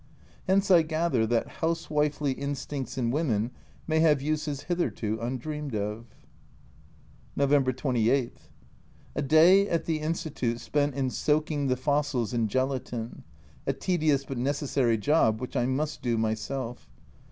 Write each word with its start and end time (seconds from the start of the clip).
Hence 0.47 0.71
I 0.71 0.81
gather 0.81 1.27
that 1.27 1.57
housewifely 1.61 2.31
instincts 2.31 2.97
in 2.97 3.11
women 3.11 3.51
may 3.85 3.99
have 3.99 4.19
uses 4.19 4.61
hitherto 4.63 5.19
undreamed 5.21 5.75
of. 5.75 6.07
November 7.35 7.71
28. 7.71 8.35
A 9.15 9.21
day 9.21 9.69
at 9.69 9.85
the 9.85 9.99
Institute 9.99 10.59
spent 10.59 10.95
in 10.95 11.11
soaking 11.11 11.67
the 11.67 11.77
fossils 11.77 12.33
in 12.33 12.47
gelatine 12.47 13.21
a 13.67 13.73
tedious 13.73 14.25
but 14.25 14.39
necessary 14.39 14.97
job 14.97 15.39
which 15.39 15.55
I 15.55 15.67
must 15.67 16.01
do 16.01 16.17
myself. 16.17 16.89